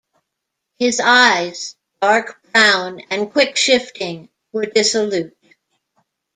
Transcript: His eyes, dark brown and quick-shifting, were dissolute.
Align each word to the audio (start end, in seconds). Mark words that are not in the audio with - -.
His 0.79 0.99
eyes, 0.99 1.75
dark 2.01 2.41
brown 2.51 3.01
and 3.11 3.31
quick-shifting, 3.31 4.29
were 4.51 4.65
dissolute. 4.65 5.37